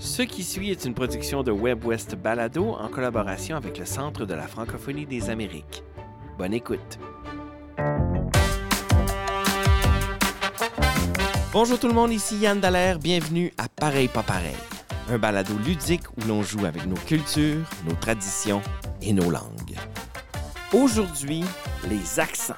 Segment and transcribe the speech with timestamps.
[0.00, 4.32] Ce qui suit est une production de WebWest Balado en collaboration avec le Centre de
[4.32, 5.84] la francophonie des Amériques.
[6.38, 6.98] Bonne écoute.
[11.52, 14.56] Bonjour tout le monde, ici Yann Dallaire, bienvenue à Pareil pas pareil,
[15.10, 18.62] un balado ludique où l'on joue avec nos cultures, nos traditions
[19.02, 19.76] et nos langues.
[20.72, 21.44] Aujourd'hui,
[21.90, 22.54] les accents.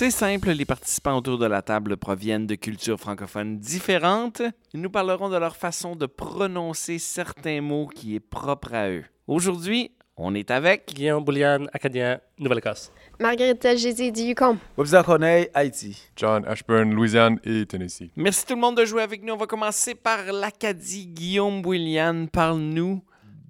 [0.00, 4.40] C'est simple, les participants autour de la table proviennent de cultures francophones différentes.
[4.72, 9.04] Ils nous parleront de leur façon de prononcer certains mots qui est propre à eux.
[9.26, 12.90] Aujourd'hui, on est avec Guillaume Boulian, Acadien, Nouvelle-Écosse.
[13.18, 14.56] Margarita Jésus du Yukon.
[15.52, 16.08] Haïti.
[16.16, 18.10] John Ashburn, Louisiane et Tennessee.
[18.16, 19.34] Merci tout le monde de jouer avec nous.
[19.34, 21.08] On va commencer par l'Acadie.
[21.08, 23.04] Guillaume Boulian, parle-nous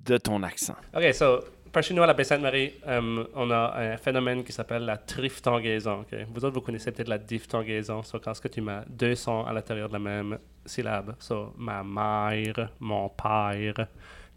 [0.05, 0.75] de ton accent.
[0.97, 4.85] OK, so, par chez nous à la Baie-Sainte-Marie, um, on a un phénomène qui s'appelle
[4.85, 6.01] la triftongaison.
[6.01, 6.15] ok?
[6.33, 8.03] Vous autres, vous connaissez peut-être la diphtongaison.
[8.03, 11.15] So, quand ce que tu mets deux sons à l'intérieur de la même syllabe?
[11.19, 13.87] So, ma mère, mon père.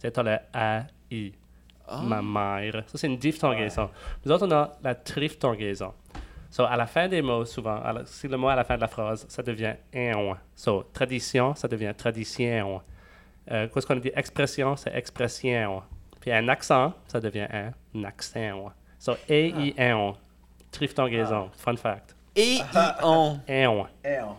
[0.02, 1.34] Tu t'as le A-I.
[2.04, 2.84] Ma mère.
[2.88, 3.90] Ça, c'est une diphtongaison.
[4.26, 5.94] Nous autres, on a la triftongaison.
[6.50, 8.82] So, à la fin des mots, souvent, la- si le mot à la fin de
[8.82, 10.38] la phrase, ça devient un.
[10.56, 12.82] So, tradition, ça devient tradition.
[13.52, 14.12] Euh, Qu'est-ce qu'on dit?
[14.16, 15.82] Expression, c'est expression.
[16.24, 18.72] Puis un accent, ça devient un accent.
[18.98, 20.14] So, A-I-N.
[20.72, 21.50] Triftongaison.
[21.58, 22.16] Fun fact.
[22.34, 22.60] Et
[23.04, 23.38] on.
[23.50, 23.86] Un.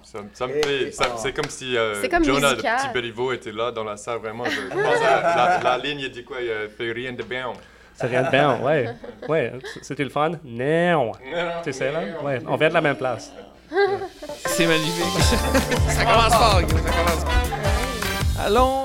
[0.02, 2.78] Ça, ça me fait, ça- c'est comme si euh, C'est comme Jonah, musical.
[2.78, 4.18] le petit Béliveau, était là dans la salle.
[4.20, 6.38] Vraiment, je, je pensais à la, la ligne, il dit quoi?
[6.40, 7.52] Il fait rien de bien.
[7.94, 8.88] C'est rien de bien, ouais.
[9.28, 10.30] Ouais, c'était le fun?
[10.42, 11.12] Non.
[11.62, 12.00] Tu sais, là?
[12.22, 13.30] Ouais, on vient de la même place.
[14.46, 15.04] C'est magnifique.
[15.88, 18.44] ça commence fort, ça commence fort.
[18.46, 18.83] Allons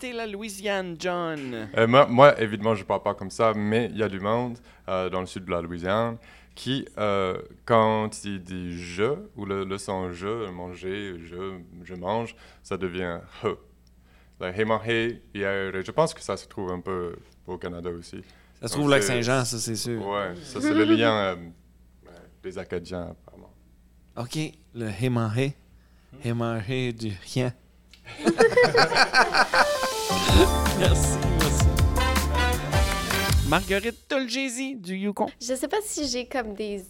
[0.00, 1.68] visiter la Louisiane, John?
[1.76, 4.58] Euh, moi, moi, évidemment, je parle pas comme ça, mais il y a du monde
[4.88, 6.16] euh, dans le sud de la Louisiane
[6.54, 12.34] qui, euh, quand il dit je, ou le, le son je, manger, je, je mange,
[12.62, 13.48] ça devient he.
[14.40, 15.70] Like, hey, man, hey, hier.
[15.82, 17.14] Je pense que ça se trouve un peu
[17.46, 18.22] au Canada aussi.
[18.60, 20.06] Ça se trouve lac c'est- Saint-Jean, ça c'est sûr.
[20.06, 21.36] Ouais, ça c'est le lien euh,
[22.42, 23.52] des Acadiens, apparemment.
[24.16, 24.38] OK,
[24.74, 25.54] le hémanhé.
[26.24, 27.52] Hémanhé du rien.
[33.50, 35.26] Marguerite Tolgesi du Yukon.
[35.40, 36.84] Je sais pas si j'ai comme des,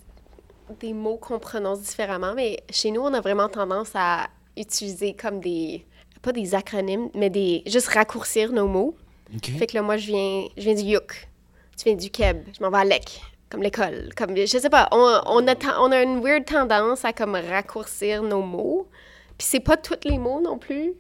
[0.79, 4.27] des mots qu'on prononce différemment, mais chez nous, on a vraiment tendance à
[4.59, 5.87] utiliser comme des,
[6.21, 8.95] pas des acronymes, mais des, juste raccourcir nos mots.
[9.35, 9.53] OK.
[9.59, 11.31] Fait que là, moi, je viens, je viens du Yuk.
[11.79, 12.43] Tu viens du Keb.
[12.53, 13.23] Je m'en vais à Lec.
[13.49, 14.11] Comme l'école.
[14.15, 18.23] Comme, je sais pas, on, on, a, on a une weird tendance à comme raccourcir
[18.23, 18.87] nos mots.
[19.39, 20.93] Puis c'est pas tous les mots non plus.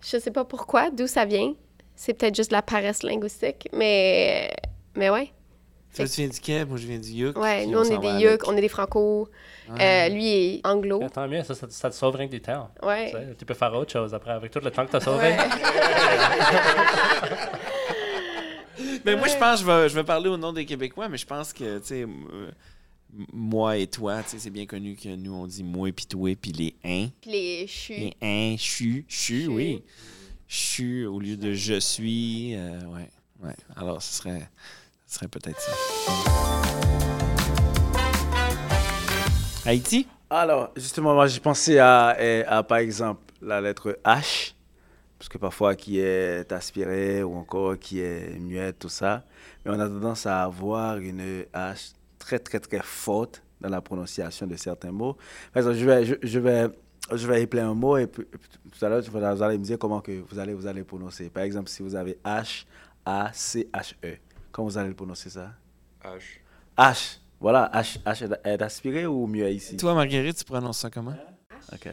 [0.00, 1.54] Je sais pas pourquoi, d'où ça vient.
[1.94, 4.50] C'est peut-être juste la paresse linguistique, mais,
[4.94, 5.30] mais ouais.
[5.94, 7.36] Toi, tu viens du Québec, moi je viens du Yuk.
[7.38, 8.22] Ouais, nous, on est des avec.
[8.22, 9.28] Yuk, on est des Franco.
[9.78, 11.02] Euh, lui est anglo.
[11.12, 12.70] Tant mieux, ça, ça, ça te sauve rien du temps.
[12.82, 13.10] Ouais.
[13.10, 15.00] Tu sais, Tu peux faire autre chose après, avec tout le temps que tu as
[15.00, 15.34] sauvé.
[19.04, 21.18] Mais moi, je pense que je vais, je vais parler au nom des Québécois, mais
[21.18, 22.50] je pense que, tu sais, euh,
[23.32, 26.34] moi et toi, tu sais, c'est bien connu que nous, on dit moi puis toi,
[26.40, 27.08] puis les uns.
[27.20, 27.94] Puis les chus.
[27.96, 29.46] Les uns, chu, chu, Chu.
[29.48, 29.82] oui.
[30.48, 32.54] Chu au lieu de je suis.
[32.54, 33.08] euh, ouais,
[33.42, 33.54] ouais.
[33.76, 34.48] Alors, ce serait,
[35.12, 35.72] ce serait peut-être ça.
[39.66, 40.08] Haïti?
[40.30, 44.54] Alors, justement, moi, j'ai pensé à, par exemple, la lettre H,
[45.18, 49.24] parce que parfois qui est aspirée ou encore qui est muette, tout ça.
[49.64, 54.46] Mais on a tendance à avoir une H très, très, très forte dans la prononciation
[54.46, 55.18] de certains mots.
[55.52, 56.68] Par exemple, je vais, je, vais,
[57.12, 58.24] je vais épeler un mot et tout
[58.80, 61.28] à l'heure, vous allez me dire comment que vous allez, vous allez le prononcer.
[61.28, 62.64] Par exemple, si vous avez H,
[63.04, 64.16] A, C, H, E,
[64.52, 65.52] comment vous allez le prononcer ça?
[66.04, 66.20] H.
[66.78, 67.18] H.
[67.40, 69.76] Voilà, H, H est- aspiré ou mieux ici?
[69.76, 71.14] Toi, Marguerite, tu prononces ça comment?
[71.72, 71.88] OK.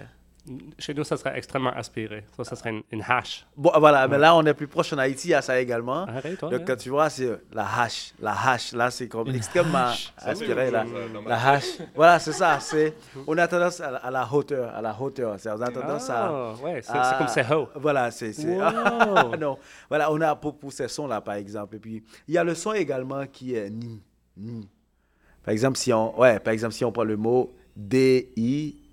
[0.78, 2.24] Chez nous, ça serait extrêmement aspiré.
[2.36, 3.46] Ça, ça serait une, une hache.
[3.56, 6.04] Bon, voilà, mais là, on est plus proche en Haïti, à ça également.
[6.08, 6.50] Arrête, toi.
[6.50, 8.14] Donc, quand tu vois, c'est la hache.
[8.20, 10.14] La hache, là, c'est comme extrêmement hache.
[10.18, 10.72] aspiré.
[10.72, 10.84] Ma
[11.28, 11.66] La hache.
[11.96, 12.60] Voilà, c'est ça.
[12.60, 12.96] C'est,
[13.28, 14.74] on a tendance à la, à la hauteur.
[14.76, 15.36] À la hauteur.
[15.38, 16.26] C'est, on a tendance à.
[16.28, 17.70] Ah, ouais, c'est à- comme c'est haut.
[17.76, 18.34] Voilà, c'est.
[18.46, 19.36] Wow.
[19.40, 19.58] non.
[19.88, 21.76] Voilà, on a pour, pour ces sons-là, par exemple.
[21.76, 24.02] Et puis, il y a le son également qui est ni.
[24.38, 24.68] Ni.
[25.44, 27.52] Par exemple, si on, ouais, par exemple, si on prend le mot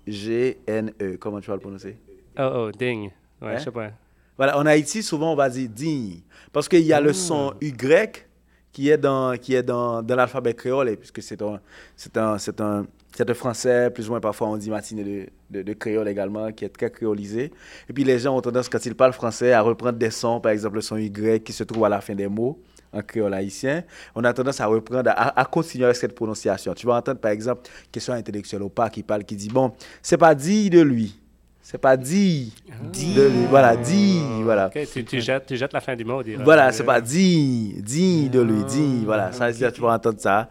[0.07, 1.97] D-I-G-N-E, comment tu vas le prononcer?
[2.39, 3.09] Oh, oh, ding.
[3.41, 3.57] Ouais, Hein?
[3.57, 3.91] je sais pas.
[4.37, 6.21] Voilà, en Haïti, souvent, on va dire digne.
[6.51, 8.25] Parce qu'il y a le son Y
[8.71, 11.59] qui est dans, qui est dans, dans l'alphabet créole, et puisque c'est un,
[11.95, 15.27] c'est un, c'est un, c'est un français, plus ou moins parfois on dit matinée de,
[15.49, 17.51] de, de créole également, qui est très créolisé.
[17.89, 20.51] Et puis les gens ont tendance, quand ils parlent français, à reprendre des sons, par
[20.51, 22.59] exemple le son Y qui se trouve à la fin des mots
[22.93, 23.83] en créole haïtien.
[24.15, 26.73] On a tendance à reprendre, à, à continuer avec cette prononciation.
[26.73, 30.17] Tu vas entendre, par exemple, question intellectuelle au pas qui parle, qui dit, bon, c'est
[30.17, 31.19] pas dit de lui.
[31.61, 32.53] C'est pas dit.
[32.93, 33.45] De lui.
[33.49, 34.69] Voilà, dis, voilà.
[34.69, 36.41] Tu, tu jettes, tu jettes la fin du mot, dirait.
[36.41, 38.63] Voilà, c'est pas dis, dis de lui.
[38.65, 40.47] Ah, Voilà, ça, tu vas entendre ça.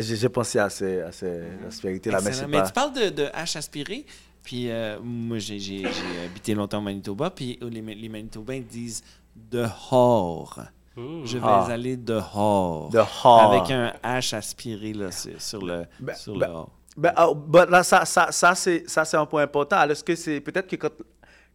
[0.00, 2.66] J'ai pensé à ces, à ces aspérités-là, mais c'est Mais pas.
[2.68, 4.06] tu parles de, de hache aspirée,
[4.44, 5.82] puis euh, moi, j'ai
[6.24, 9.02] habité longtemps au Manitoba, puis les, les Manitobains disent
[9.34, 10.60] dehors.
[11.00, 11.26] Mmh.
[11.26, 11.66] Je vais Ah.
[11.70, 12.88] aller dehors.
[12.90, 13.52] Dehors.
[13.52, 16.70] Avec un hache aspiré là, sur le, Ben- sur ben- le hors.
[16.96, 19.76] Ben, ah, ben, là, ça, ça, ça c'est ça, c'est un point important.
[19.76, 20.90] Alors, est-ce que c'est peut-être que quand,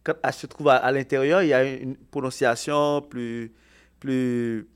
[0.02, 3.52] quand elle se trouve à, à l'intérieur, il y a une prononciation plus,
[4.00, 4.68] plus,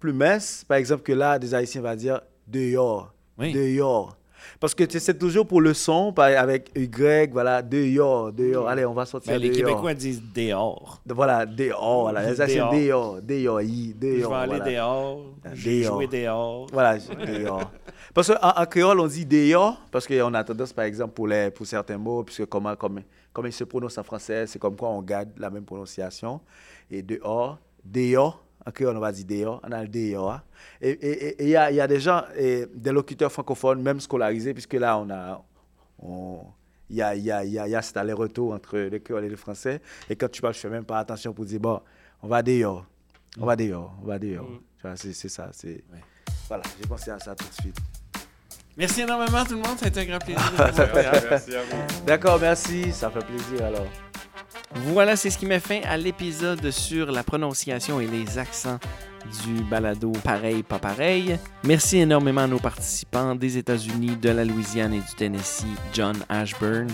[0.00, 3.12] plus mince, par exemple, que là, des Haïtiens vont dire dehors.
[3.38, 3.52] Oui.
[3.52, 4.16] Dehors.
[4.60, 8.68] Parce que tu sais, c'est toujours pour le son, avec Y, voilà, dehors, dehors.
[8.68, 9.68] Allez, on va sortir Ben, les dehors.
[9.68, 11.00] Québécois disent dehors.
[11.06, 12.30] Voilà, dehors, voilà.
[12.30, 13.20] Les Haïtiens, Dehors.
[13.20, 15.20] dehors, dehors, y, Je vais aller dehors.
[15.64, 15.94] Dehors.
[15.94, 16.66] jouer dehors.
[16.72, 17.70] Voilà, dehors.
[18.14, 21.50] Parce qu'en en créole, on dit dehors, parce qu'on a tendance, par exemple, pour, les,
[21.50, 23.00] pour certains mots, puisque comment, comme,
[23.32, 26.40] comme ils se prononcent en français, c'est comme quoi on garde la même prononciation.
[26.90, 30.40] Et dehors, dehors, en créole, on va dire dehors, on a le dehors.
[30.80, 34.52] Et il et, il y, y a des gens, et des locuteurs francophones, même scolarisés,
[34.54, 35.42] puisque là, on a.
[36.02, 36.44] on-
[36.90, 39.28] il y a, y, a, y, a, y a cet aller-retour entre le créole et
[39.28, 39.82] le français.
[40.08, 41.82] Et quand tu parles, je fais même pas attention pour dire, bon,
[42.22, 42.86] on va dehors.
[43.38, 44.46] On va dehors, on va dehors.
[44.78, 45.50] Tu vois, C'est ça.
[45.52, 45.84] c'est
[46.48, 47.76] Voilà, j'ai pensé à ça tout de suite.
[48.74, 50.40] Merci énormément tout le monde, ça a été un grand plaisir.
[52.06, 52.90] D'accord, merci.
[52.90, 53.86] Ça fait plaisir alors.
[54.74, 58.78] Voilà, c'est ce qui met fin à l'épisode sur la prononciation et les accents
[59.44, 61.38] du balado Pareil, pas pareil.
[61.64, 66.86] Merci énormément à nos participants des États-Unis, de la Louisiane et du Tennessee, John Ashburn,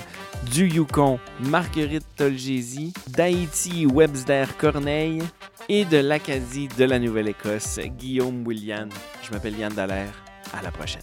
[0.53, 5.23] du Yukon, Marguerite Tolgesi, d'Haïti, Webster Corneille
[5.69, 8.89] et de l'Acadie de la Nouvelle-Écosse, Guillaume William.
[9.23, 10.13] Je m'appelle Yann Dallaire.
[10.53, 11.03] À la prochaine.